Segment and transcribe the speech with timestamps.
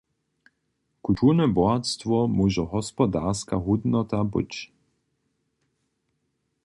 [1.09, 4.57] Kulturne bohatstwo móže hospodarska hódnota być.